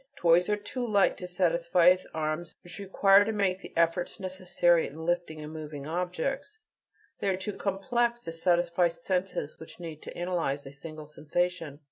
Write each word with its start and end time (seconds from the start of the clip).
Toys 0.15 0.49
are 0.49 0.57
too 0.57 0.83
light 0.83 1.15
to 1.17 1.27
satisfy 1.27 1.95
arms 2.11 2.55
which 2.63 2.79
require 2.79 3.23
to 3.23 3.31
make 3.31 3.61
the 3.61 3.71
efforts 3.77 4.19
necessary 4.19 4.87
in 4.87 5.05
lifting 5.05 5.39
and 5.41 5.53
moving 5.53 5.85
objects; 5.85 6.57
they 7.19 7.29
are 7.29 7.37
too 7.37 7.53
complex 7.53 8.21
to 8.21 8.31
satisfy 8.31 8.87
senses 8.87 9.59
which 9.59 9.79
need 9.79 10.01
to 10.01 10.17
analyze 10.17 10.65
a 10.65 10.71
single 10.71 11.05
sensation. 11.05 11.79